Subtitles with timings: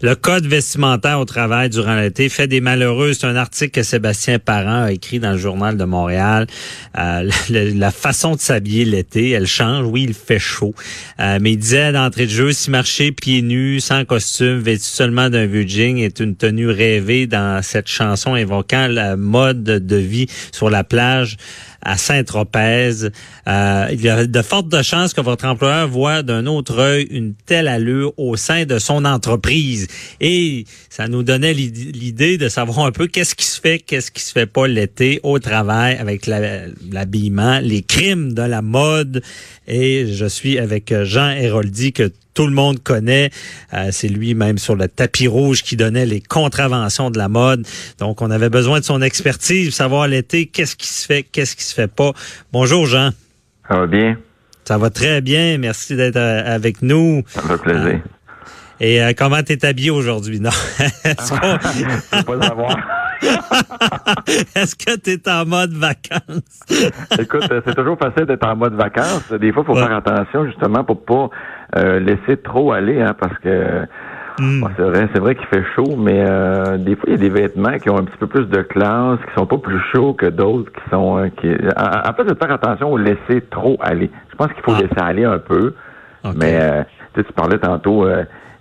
[0.00, 3.14] Le code vestimentaire au travail durant l'été fait des malheureux.
[3.14, 6.46] C'est un article que Sébastien Parent a écrit dans le journal de Montréal.
[6.96, 9.84] Euh, la, façon de s'habiller l'été, elle change.
[9.86, 10.72] Oui, il fait chaud.
[11.18, 15.30] Euh, mais il disait d'entrée de jeu, si marcher pieds nus, sans costume, vêtu seulement
[15.30, 20.28] d'un vieux jean est une tenue rêvée dans cette chanson évoquant la mode de vie
[20.52, 21.36] sur la plage
[21.82, 23.08] à Saint-Tropez.
[23.46, 27.34] Euh, il y a de fortes chances que votre employeur voit d'un autre œil une
[27.34, 29.86] telle allure au sein de son entreprise.
[30.20, 34.22] Et ça nous donnait l'idée de savoir un peu qu'est-ce qui se fait, qu'est-ce qui
[34.22, 39.22] se fait pas l'été au travail avec l'habillement, les crimes de la mode.
[39.66, 43.30] Et je suis avec Jean Héroldi que tout le monde connaît.
[43.74, 47.66] Euh, c'est lui-même sur le tapis rouge qui donnait les contraventions de la mode.
[47.98, 51.64] Donc, on avait besoin de son expertise, savoir l'été, qu'est-ce qui se fait, qu'est-ce qui
[51.64, 52.12] se fait pas.
[52.52, 53.10] Bonjour, Jean.
[53.68, 54.16] Ça va bien?
[54.64, 55.58] Ça va très bien.
[55.58, 57.24] Merci d'être euh, avec nous.
[57.26, 57.88] Ça me fait plaisir.
[57.88, 58.08] Euh,
[58.80, 60.38] et euh, comment t'es habillé aujourd'hui?
[60.38, 60.50] Non?
[61.04, 61.34] Est-ce
[62.24, 62.76] pas savoir.
[64.54, 66.60] Est-ce que tu es en mode vacances?
[67.18, 69.32] Écoute, c'est toujours facile d'être en mode vacances.
[69.32, 71.30] Des fois, il faut faire attention justement pour pas
[71.76, 73.82] euh, laisser trop aller, hein, parce que
[74.38, 74.64] hmm.
[74.76, 77.28] c'est vrai, c'est vrai qu'il fait chaud, mais euh, des fois, il y a des
[77.28, 80.26] vêtements qui ont un petit peu plus de classe, qui sont pas plus chauds que
[80.26, 81.48] d'autres, qui sont euh, qui.
[81.76, 84.10] En, fait, de faire attention au laisser trop aller.
[84.30, 84.80] Je pense qu'il faut ah.
[84.80, 85.74] laisser aller un peu.
[86.36, 88.06] Mais tu parlais tantôt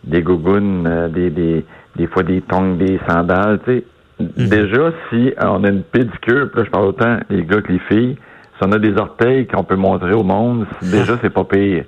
[0.04, 1.66] des gougounes, des, des,
[1.98, 3.84] des fois des tongs, des sandales, tu sais.
[4.20, 4.48] Hmm.
[4.48, 8.18] Déjà, si on a une pédicure, là, je parle autant les gars que les filles,
[8.58, 11.84] si on a des orteils qu'on peut montrer au monde, déjà, c'est pas pire.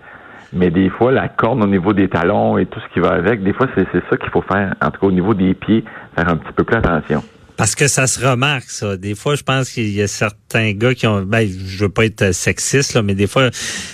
[0.54, 3.44] Mais des fois, la corne au niveau des talons et tout ce qui va avec,
[3.44, 4.74] des fois, c'est ça qu'il faut faire.
[4.82, 5.84] En tout cas, au niveau des pieds,
[6.16, 7.24] faire un petit peu plus attention.
[7.60, 8.96] Parce que ça se remarque, ça.
[8.96, 11.24] Des fois, je pense qu'il y a certains gars qui ont.
[11.24, 13.50] Ben, je veux pas être sexiste, là, mais des fois,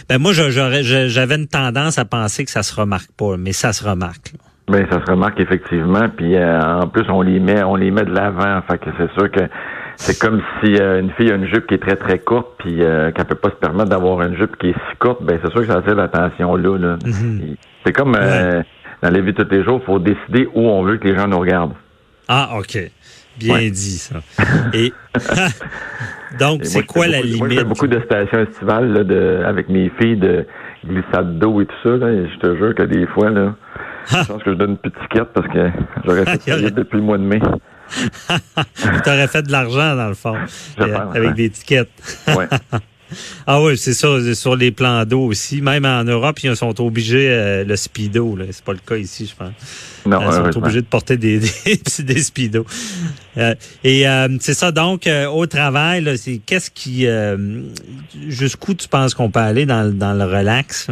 [0.08, 3.84] ben moi, j'avais une tendance à penser que ça se remarque pas, mais ça se
[3.84, 4.34] remarque.
[4.68, 6.10] Ben, ça se remarque effectivement.
[6.16, 8.62] Puis euh, en plus, on les met, on les met de l'avant.
[8.70, 9.42] Fait que c'est sûr que
[9.98, 12.82] c'est comme si euh, une fille a une jupe qui est très très courte puis
[12.82, 15.52] euh, qu'elle peut pas se permettre d'avoir une jupe qui est si courte, ben c'est
[15.52, 16.78] sûr que ça attire l'attention là.
[16.78, 16.98] là.
[17.06, 17.56] Mhm.
[17.86, 18.62] C'est comme euh,
[19.02, 21.16] dans la vie de tous les jours, il faut décider où on veut que les
[21.16, 21.76] gens nous regardent.
[22.28, 22.78] Ah, OK.
[23.38, 24.16] Bien dit, ça.
[24.74, 24.94] Et
[26.40, 27.40] donc, c'est quoi la limite?
[27.40, 30.46] Moi, je fais beaucoup de stations estivales là, de, avec mes filles de
[30.86, 31.90] glissade d'eau et tout ça.
[31.98, 33.56] Là, et je te jure que des fois, là,
[34.08, 35.70] je pense que je donne une petite quête parce que
[36.06, 37.42] j'aurais fait depuis le mois de mai.
[39.04, 40.36] tu aurais fait de l'argent, dans le fond,
[40.78, 41.90] avec des étiquettes.
[42.28, 42.48] ouais.
[43.46, 45.62] Ah oui, c'est ça, sur les plans d'eau aussi.
[45.62, 49.36] Même en Europe, ils sont obligés, euh, le speedo, c'est pas le cas ici, je
[49.36, 49.54] pense.
[50.06, 52.66] Non, ils sont obligés de porter des, des, des speedos.
[53.38, 53.54] Euh,
[53.84, 57.08] et euh, c'est ça, donc, au travail, c'est qu'est-ce qui...
[58.28, 60.88] jusqu'où tu penses qu'on peut aller dans, dans le relax?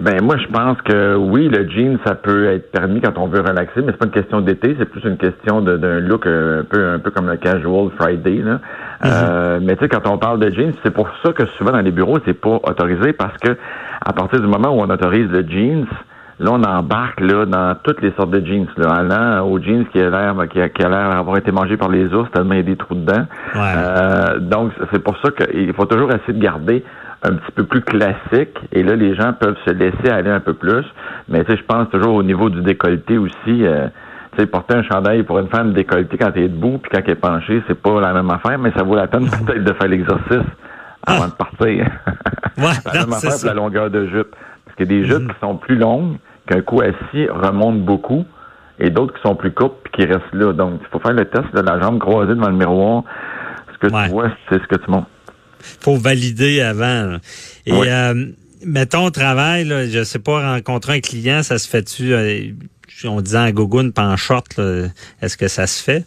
[0.00, 3.40] Ben moi je pense que oui, le jean ça peut être permis quand on veut
[3.40, 6.88] relaxer, mais c'est pas une question d'été, c'est plus une question d'un look un peu
[6.88, 8.54] un peu comme le casual Friday là.
[8.54, 9.06] Mm-hmm.
[9.06, 11.82] euh, mais tu sais quand on parle de jeans, c'est pour ça que souvent dans
[11.82, 13.56] les bureaux c'est pas autorisé parce que
[14.04, 15.86] à partir du moment où on autorise le jeans,
[16.38, 20.00] là on embarque là dans toutes les sortes de jeans là, allant aux jeans qui
[20.00, 22.62] a l'air qui a, l'air d'avoir été mangé par les ours tellement il y a
[22.62, 23.26] des trous dedans.
[23.54, 26.84] Euh, donc c'est pour ça qu'il faut toujours essayer de garder
[27.22, 28.58] un petit peu plus classique.
[28.72, 30.84] Et là, les gens peuvent se laisser aller un peu plus.
[31.28, 33.64] Mais tu sais, je pense toujours au niveau du décolleté aussi.
[33.64, 33.88] Euh,
[34.32, 37.02] tu sais, porter un chandail pour une femme décolletée quand elle est debout puis quand
[37.04, 39.72] elle est penchée, c'est pas la même affaire, mais ça vaut la peine peut-être de
[39.72, 40.46] faire l'exercice
[41.06, 41.58] avant de partir.
[42.58, 44.34] ouais, la même affaire pour la longueur de jupe.
[44.64, 45.34] Parce qu'il y a des jupes mm-hmm.
[45.34, 46.16] qui sont plus longues,
[46.46, 48.24] qu'un coup assis remonte beaucoup,
[48.78, 50.52] et d'autres qui sont plus courtes puis qui restent là.
[50.52, 53.02] Donc, il faut faire le test de la jambe croisée devant le miroir.
[53.72, 55.08] Ce que tu vois, c'est ce que tu montes
[55.80, 57.16] faut valider avant.
[57.66, 58.26] Et euh,
[58.64, 62.52] mettons au travail, là, je sais pas, rencontrer un client, ça se fait-tu, euh,
[63.04, 64.60] on disait en gogoune, pas en short,
[65.22, 66.04] est-ce que ça se fait?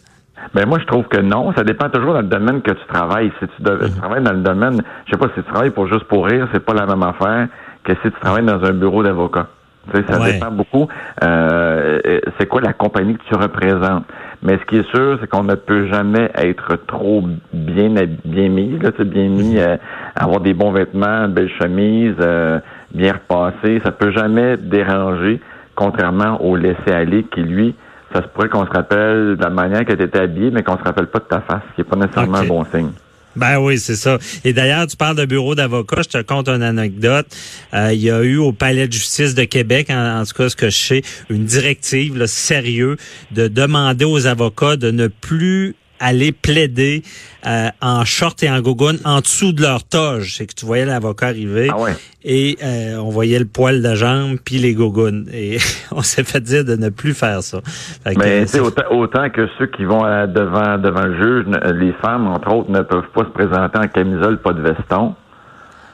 [0.52, 1.52] Ben moi je trouve que non.
[1.56, 3.32] Ça dépend toujours dans le domaine que tu travailles.
[3.40, 3.96] Si tu, mm-hmm.
[3.96, 6.64] travailles dans le domaine, je sais pas si tu travailles pour juste pour rire, c'est
[6.64, 7.48] pas la même affaire
[7.84, 9.48] que si tu travailles dans un bureau d'avocat.
[9.92, 10.88] ça dépend beaucoup.
[11.22, 12.00] Euh,
[12.38, 14.04] c'est quoi la compagnie que tu représentes?
[14.44, 17.24] Mais ce qui est sûr, c'est qu'on ne peut jamais être trop
[17.54, 17.88] bien
[18.24, 19.78] bien mis, là, bien mis, euh,
[20.14, 22.60] avoir des bons vêtements, belles chemises, euh,
[22.94, 23.80] bien repassées.
[23.82, 25.40] Ça peut jamais déranger,
[25.74, 27.74] contrairement au laisser-aller qui, lui,
[28.12, 30.76] ça se pourrait qu'on se rappelle de la manière que tu étais habillé, mais qu'on
[30.76, 32.90] se rappelle pas de ta face, ce qui n'est pas nécessairement un bon signe.
[33.36, 34.18] Ben oui, c'est ça.
[34.44, 36.02] Et d'ailleurs, tu parles de bureau d'avocat.
[36.02, 37.26] Je te compte une anecdote.
[37.72, 40.56] Euh, il y a eu au Palais de justice de Québec, en, tout cas ce
[40.56, 42.96] que je sais, une directive là, sérieux
[43.32, 47.02] de demander aux avocats de ne plus aller plaider
[47.46, 50.34] euh, en short et en gogoune en dessous de leur toge.
[50.36, 51.92] C'est que tu voyais l'avocat arriver Ah ouais.
[52.24, 55.28] et euh, on voyait le poil de jambe puis les gougounes.
[55.32, 55.58] Et
[55.92, 57.60] on s'est fait dire de ne plus faire ça.
[58.04, 61.46] Que, Mais tu c'est- autant, autant que ceux qui vont à- devant devant le juge,
[61.76, 65.14] les femmes, entre autres, ne peuvent pas se présenter en camisole, pas de veston.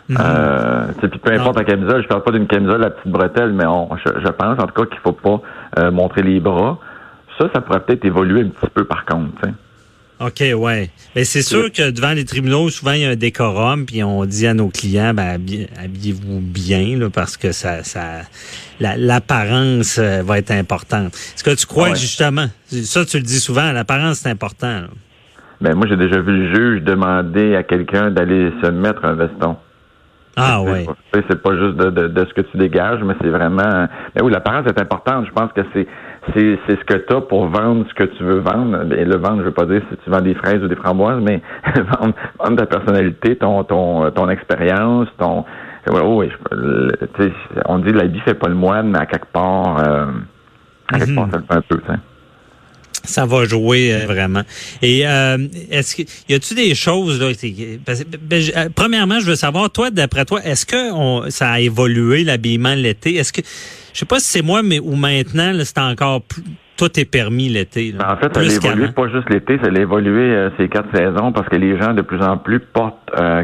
[0.09, 0.17] Mhm.
[0.19, 1.61] Euh, puis peu importe Non.
[1.61, 4.59] la camisole, je parle pas d'une camisole à petite bretelle, mais on, je, je pense
[4.59, 5.41] en tout cas qu'il faut pas
[5.79, 6.79] euh, montrer les bras.
[7.39, 9.31] Ça, ça pourrait peut-être évoluer un petit peu par contre.
[10.21, 10.91] OK, ouais.
[11.17, 14.25] Mais c'est sûr que devant les tribunaux, souvent, il y a un décorum, puis on
[14.27, 18.21] dit à nos clients, ben, habi- habillez-vous bien, là, parce que ça, ça,
[18.81, 21.15] la- l'apparence euh, va être importante.
[21.15, 21.93] Est-ce que tu crois Ouais.
[21.93, 24.89] que justement, ça, tu le dis souvent, l'apparence, c'est important, là.
[25.63, 29.57] Ben moi, j'ai déjà vu le juge demander à quelqu'un d'aller se mettre un veston.
[30.37, 30.63] Ah,
[31.13, 33.87] sais, C'est pas juste de, de, de ce que tu dégages, mais c'est vraiment.
[34.15, 35.27] Mais oui, l'apparence est importante.
[35.27, 35.87] Je pense que c'est
[36.35, 38.93] c'est c'est ce que tu as pour vendre ce que tu veux vendre.
[38.97, 41.23] Et le vendre, je veux pas dire si tu vends des fraises ou des framboises,
[41.23, 41.41] mais
[41.77, 45.45] vendre, vendre ta personnalité, ton ton ton expérience, ton.
[45.91, 50.07] Ouais, oui, je- on dit l'habit fait pas le moine, mais à quelque part, euh,
[50.93, 51.15] à quelque Mhm.
[51.17, 51.79] part, ça le fait un peu.
[51.79, 51.99] tu sais.
[53.03, 54.43] Ça va jouer euh, vraiment.
[54.83, 55.39] Et euh,
[55.71, 57.29] est-ce que y a-tu des choses là
[57.87, 61.53] parce ben, je- euh, Premièrement, je veux savoir toi, d'après toi, est-ce que on, ça
[61.53, 63.17] a évolué l'habillement l'été?
[63.17, 63.41] Est-ce que
[63.93, 66.43] je sais pas si c'est moi, mais ou maintenant c'est encore plus,
[66.77, 67.95] tout est permis l'été.
[67.99, 70.89] En fait, ça a Plus évolué pas juste l'été, ça a évolué euh, ces quatre
[70.97, 72.97] saisons parce que les gens de plus en plus portent.
[73.19, 73.43] Euh,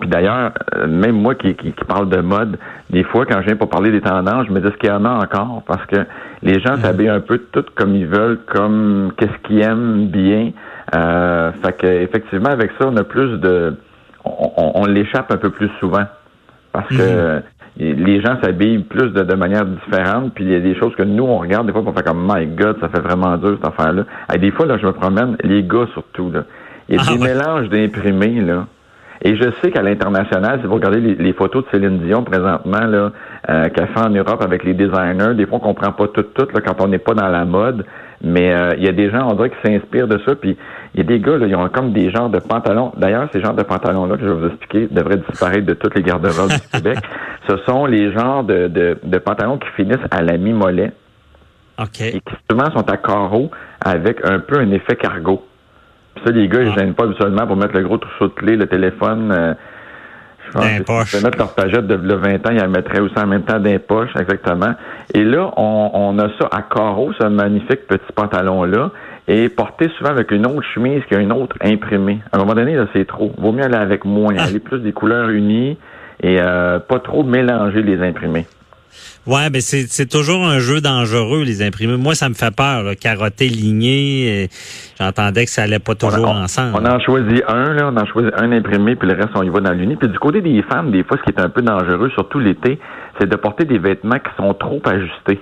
[0.00, 2.58] puis d'ailleurs, euh, même moi qui, qui, qui parle de mode,
[2.90, 4.92] des fois quand je viens pour parler des tendances, je me dis ce qu'il y
[4.92, 5.62] en a encore?
[5.66, 5.96] Parce que
[6.42, 10.52] les gens s'habillent un peu tout comme ils veulent, comme qu'est-ce qu'ils aiment bien.
[10.94, 13.76] Euh, fait que effectivement avec ça, on a plus de,
[14.24, 16.04] on, on- on l'échappe un peu plus souvent
[16.72, 17.42] parce que
[17.78, 21.02] les gens s'habillent plus de, de manière différente, puis il y a des choses que
[21.02, 23.72] nous, on regarde des fois, pour faire comme My God, ça fait vraiment dur cette
[23.72, 24.04] affaire-là.
[24.34, 26.44] Et des fois, là, je me promène, les gars surtout, là.
[26.88, 27.28] Il y a Ah des ouais.
[27.34, 28.66] mélanges d'imprimés, là.
[29.24, 32.84] Et je sais qu'à l'international, si vous regardez les, les photos de Céline Dion présentement,
[32.86, 33.12] là,
[33.48, 36.48] euh, qu'elle fait en Europe avec les designers, des fois on comprend pas tout, tout
[36.52, 37.86] là, quand on n'est pas dans la mode.
[38.24, 40.34] Mais euh, il y a des gens, on dirait, qui s'inspirent de ça.
[40.34, 40.56] Puis
[40.94, 42.92] il y a des gars, là, ils ont comme des genres de pantalons.
[42.96, 46.02] D'ailleurs, ces genres de pantalons-là que je vais vous expliquer devraient disparaître de toutes les
[46.02, 46.98] garde-robes du Québec.
[47.48, 50.92] Ce sont les genres de, de, de pantalons qui finissent à la mi-mollet
[51.80, 52.00] Ok.
[52.00, 53.50] et qui souvent sont à carreaux
[53.84, 55.42] avec un peu un effet cargo.
[56.14, 56.78] Puis ça, les gars, ils Ah.
[56.80, 59.32] gênent pas habituellement pour mettre le gros trousseau de clés, le téléphone.
[59.32, 59.54] euh,
[60.54, 63.26] je pense que mettre leur pagette de le 20 ans, ils la mettraient aussi en
[63.26, 64.74] même temps dans les poches, exactement.
[65.14, 68.90] Et là, on, on a ça à carreaux, ce magnifique petit pantalon-là,
[69.28, 72.20] et porté souvent avec une autre chemise qui a une autre imprimée.
[72.32, 73.32] À un moment donné, là, c'est trop.
[73.38, 74.44] Vaut mieux aller avec moins, Ah.
[74.44, 75.78] aller plus des couleurs unies
[76.22, 78.46] et euh, pas trop mélanger les imprimés.
[79.26, 81.96] Ouais, mais c'est c'est toujours un jeu dangereux les imprimés.
[81.96, 82.82] Moi, ça me fait peur.
[82.82, 82.96] Là.
[82.96, 84.48] Carotter, ligné.
[84.98, 86.72] J'entendais que ça allait pas toujours on, ensemble.
[86.74, 89.48] On en choisit un, là, on en choisit un imprimé, puis le reste, on y
[89.48, 89.94] va dans l'uni.
[89.94, 92.80] Puis du côté des femmes, des fois, ce qui est un peu dangereux, surtout l'été,
[93.20, 95.40] c'est de porter des vêtements qui sont trop ajustés.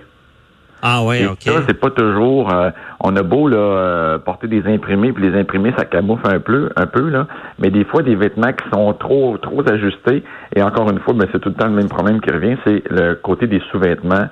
[0.82, 1.42] Ah ouais, Et ok.
[1.42, 2.52] ça, c'est pas toujours.
[2.52, 6.40] euh, on a beau là euh, porter des imprimés, puis les imprimés, ça camoufle un
[6.40, 7.26] peu, un peu là.
[7.58, 10.22] Mais des fois, des vêtements qui sont trop, trop ajustés.
[10.56, 12.82] Et encore une fois, ben, c'est tout le temps le même problème qui revient, c'est
[12.90, 14.28] le côté des sous-vêtements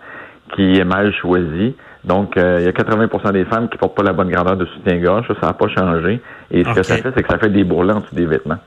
[0.55, 1.75] qui est mal choisi.
[2.05, 4.65] Donc, euh, il y a 80% des femmes qui portent pas la bonne grandeur de
[4.67, 5.27] soutien-gorge.
[5.29, 6.21] Ça, ça n'a pas changé.
[6.51, 8.59] Et ce que ça fait, c'est que ça fait des bourrelets en dessous des vêtements.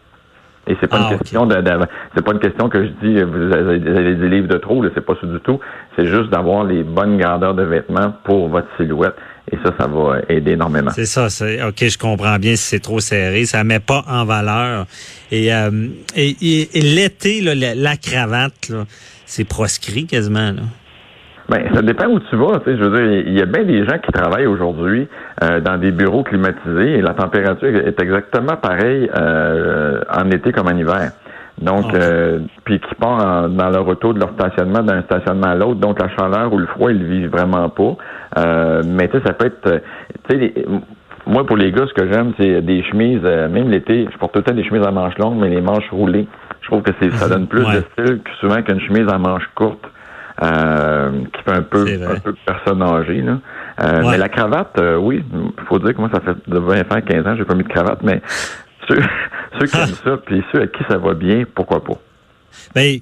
[0.71, 1.19] Et c'est pas Ah, une ok.
[1.19, 1.85] question de, de-
[2.15, 4.81] c'est pas une question que je dis vous avez vous avez des livres de trop,
[4.81, 5.59] là, c'est pas ça du tout.
[5.97, 9.15] C'est juste d'avoir les bonnes grandeurs de vêtements pour votre silhouette.
[9.51, 10.91] Et ça, ça va aider énormément.
[10.91, 14.23] C'est ça, c'est ok, je comprends bien si c'est trop serré, ça met pas en
[14.23, 14.85] valeur.
[15.29, 18.71] Et, euh, et, et- et l'été, la, la cravate,
[19.25, 20.51] c'est proscrit quasiment.
[20.53, 20.61] Là.
[21.51, 22.59] Ben, ça dépend où tu vas.
[22.59, 25.07] Tu sais, je veux dire, il y a bien des gens qui travaillent aujourd'hui
[25.43, 30.67] euh, dans des bureaux climatisés et la température est exactement pareille euh, en été comme
[30.67, 31.11] en hiver.
[31.61, 31.93] Donc, Ok.
[31.95, 35.79] euh, puis qui partent en- dans leur auto de leur stationnement d'un stationnement à l'autre.
[35.81, 37.95] Donc, la chaleur ou le froid, ils le vivent vraiment pas.
[38.39, 39.67] Euh, mais tu sais, ça peut être...
[39.67, 39.79] euh,
[40.29, 40.53] Tu sais,
[41.27, 44.31] moi, pour les gars, ce que j'aime, c'est des chemises, euh, même l'été, je porte
[44.33, 46.27] tout le temps des chemises à manches longues, mais les manches roulées.
[46.61, 47.75] Je trouve que c'est, ça donne plus Ouais.
[47.75, 49.85] de style que souvent qu'une chemise à manches courtes.
[50.43, 53.21] Euh, qui fait un peu, un peu personne âgée.
[53.21, 53.37] Là.
[53.83, 54.11] Euh, Ouais.
[54.11, 57.01] Mais la cravate, euh, oui, il faut dire que moi, ça fait de 20 ans,
[57.01, 58.21] 15 ans, j'ai pas mis de cravate, mais
[58.87, 58.97] ceux,
[59.59, 61.93] ceux qui aiment ça, puis ceux à qui ça va bien, pourquoi pas?
[62.75, 62.97] Ben,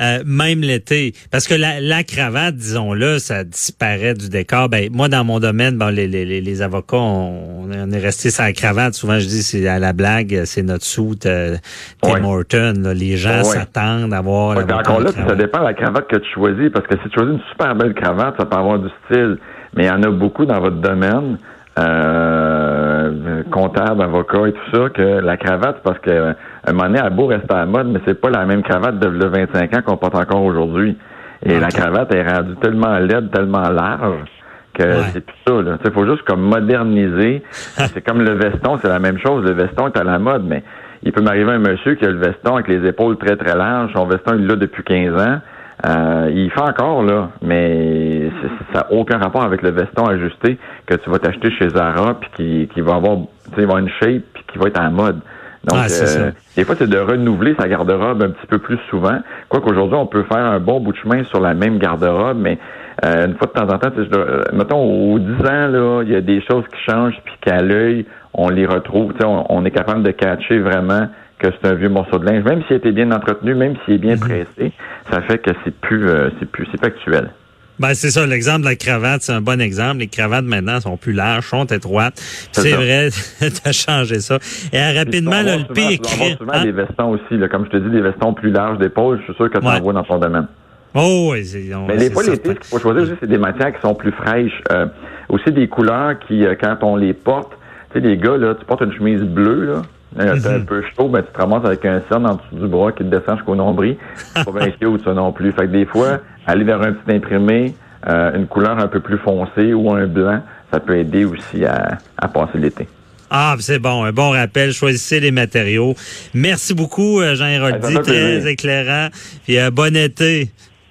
[0.00, 4.68] euh, même l'été, parce que la, la cravate, disons-le, ça disparaît du décor.
[4.68, 8.30] Ben, moi, dans mon domaine, bon, les, les, les- les avocats, on, on est resté
[8.30, 8.94] sans cravate.
[8.94, 11.56] Souvent, je dis, c'est à la blague, c'est notre soute euh,
[12.00, 12.20] Tim Ouais.
[12.22, 12.74] Horton.
[12.80, 12.94] là.
[12.94, 13.44] Les gens Ouais.
[13.44, 16.70] s'attendent à voir Ouais, encore en là, ça dépend de la cravate que tu choisis,
[16.72, 19.36] parce que si tu choisis une super belle cravate, ça peut avoir du style,
[19.74, 21.38] mais il y en a beaucoup dans votre domaine
[21.78, 26.34] euh, comptable, avocat et tout ça, que la cravate, parce que
[26.70, 28.98] un moment donné, a beau rester à la mode, mais c'est pas la même cravate
[28.98, 30.96] de 25 ans qu'on porte encore aujourd'hui.
[31.44, 34.28] Et la cravate est rendue tellement laide, tellement large
[34.74, 35.62] que c'est tout ça.
[35.62, 35.78] Là.
[35.84, 37.42] Il faut juste comme moderniser.
[37.52, 39.44] c'est comme le veston, c'est la même chose.
[39.44, 40.62] Le veston est à la mode, mais
[41.02, 43.92] il peut m'arriver un monsieur qui a le veston avec les épaules très, très larges.
[43.94, 45.38] Son veston, il l'a depuis 15 ans.
[45.86, 48.30] Euh, il fait encore, là, mais
[48.72, 52.30] ça n'a aucun rapport avec le veston ajusté que tu vas t'acheter chez Zara, puis
[52.34, 53.18] qui, qui va avoir,
[53.54, 55.20] tu sais, une shape, puis qui va être en mode.
[55.68, 59.18] Donc, euh, des fois, c'est de renouveler sa garde-robe un petit peu plus souvent.
[59.48, 62.58] Quoi qu'aujourd'hui, on peut faire un bon bout de chemin sur la même garde-robe, mais
[63.04, 66.16] euh, une fois de temps en temps, euh, mettons, aux 10 ans, là, il y
[66.16, 69.12] a des choses qui changent, puis qu'à l'œil, on les retrouve.
[69.22, 71.08] On, on est capable de catcher vraiment
[71.38, 73.98] que c'est un vieux morceau de linge, même s'il était bien entretenu, même s'il est
[73.98, 74.20] bien mhm.
[74.20, 74.72] pressé,
[75.10, 76.08] ça fait que c'est plus,
[76.40, 77.30] c'est plus, c'est plus actuel.
[77.78, 79.98] Ben, c'est ça, l'exemple de la cravate, c'est un bon exemple.
[79.98, 82.20] Les cravates maintenant sont plus larges, sont étroites.
[82.52, 84.38] C'est vrai, tu as changé ça.
[84.72, 85.98] Et rapidement, là, le pire
[86.38, 86.64] souvent hein?
[86.64, 89.34] des vestons aussi, là, comme je te dis, des vestons plus larges d'épaule, je suis
[89.34, 90.48] sûr que tu en vois dans ton domaine.
[90.94, 91.44] Oh oui,
[91.86, 94.60] Mais les fois, l'été, ce qu'il faut choisir c'est des matières qui sont plus fraîches.
[94.72, 94.86] Euh,
[95.28, 97.52] aussi des couleurs qui, euh, quand on les porte,
[97.92, 99.82] tu sais, les gars, là, tu portes une chemise bleue, là,
[100.18, 100.66] euh, c'est un mhm.
[100.66, 103.08] peu chaud, ben, tu te ramasses avec un cerne en dessous du bras qui te
[103.14, 103.96] descend jusqu'au nombril.
[104.34, 105.52] C'est pas bien cute, ça non plus.
[105.52, 107.74] Fait que des fois, aller vers un petit imprimé,
[108.08, 111.98] euh, une couleur un peu plus foncée ou un blanc, ça peut aider aussi à,
[112.28, 112.88] passer l'été.
[113.30, 114.72] Ah, c'est bon, un bon rappel.
[114.72, 115.94] Choisissez les matériaux.
[116.32, 119.08] Merci beaucoup, euh, Jean Héroldi, très éclairant.
[119.44, 120.50] Puis bon été.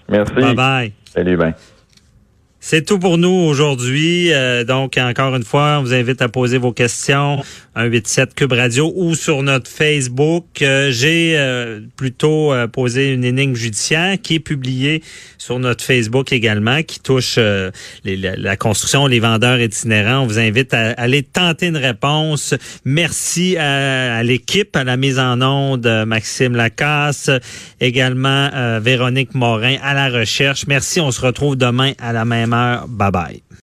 [0.10, 0.34] Merci.
[0.36, 0.94] Bye bye.
[1.12, 1.54] Salut, ben.
[2.70, 4.34] C'est tout pour nous aujourd'hui.
[4.34, 7.42] Euh, donc, encore une fois, on vous invite à poser vos questions
[7.77, 10.46] 187 Cube Radio ou sur notre Facebook.
[10.62, 15.03] Euh, j'ai euh, plutôt posé une énigme judiciaire qui est publiée
[15.38, 17.38] sur notre Facebook également, qui touche
[18.03, 20.24] la, construction, les vendeurs itinérants.
[20.24, 22.55] On vous invite à, aller tenter une réponse.
[22.84, 27.29] Merci à, l'équipe, à la mise en onde, Maxime Lacasse,
[27.79, 30.65] également Véronique Morin à la recherche.
[30.67, 31.00] Merci.
[31.00, 32.55] On se retrouve demain à la même
[32.88, 33.47] Bye bye.